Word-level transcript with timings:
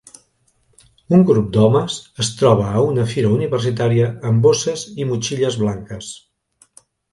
Un 1.17 1.25
grup 1.29 1.51
d'homes 1.57 1.97
es 2.23 2.31
troba 2.39 2.65
a 2.71 2.81
una 2.87 3.05
fira 3.13 3.31
universitària 3.35 4.09
amb 4.31 4.49
bosses 4.49 4.89
i 5.05 5.09
motxilles 5.13 5.61
blanques. 5.67 6.11